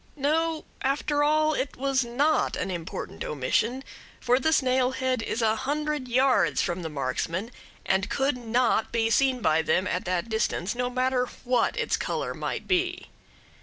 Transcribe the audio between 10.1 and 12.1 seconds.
distance, no matter what its